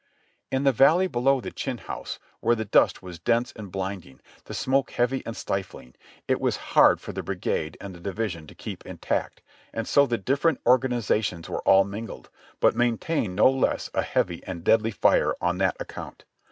[0.51, 4.55] In the valley below the Chinn House, where the dust was dense and blinding, the
[4.55, 5.93] smoke heavy and stifling,
[6.27, 10.17] it was hard for the brigade and the division to keep intact, and so the
[10.17, 15.35] different or ganizations were all mingled, but maintained no less a heavy and deadly fire
[15.39, 16.25] on that account.